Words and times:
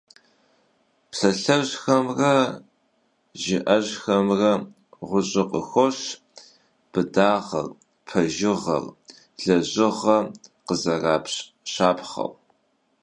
Psalhejxemre 1.11 2.33
jjı'eğuexemre 3.41 4.53
ğuş'ır 5.09 5.47
khıxoş 5.51 5.99
bıdağer, 6.91 7.65
pejjığer, 8.07 8.83
lejığer 9.43 10.17
khızerapş 10.65 11.35
şapxheu. 11.73 12.31